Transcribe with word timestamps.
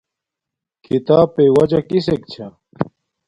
کھیتاپݵ 0.83 1.47
وجہ 1.57 1.79
کسک 1.89 2.21
چھا 2.31 2.47